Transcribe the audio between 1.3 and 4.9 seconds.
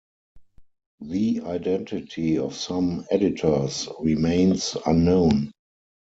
identity of some editors remains